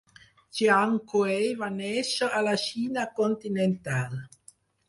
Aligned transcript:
Chiang 0.59 0.95
Kuei 1.11 1.51
va 1.59 1.69
néixer 1.75 2.31
a 2.39 2.41
la 2.49 2.57
Xina 2.65 3.07
continental. 3.23 4.21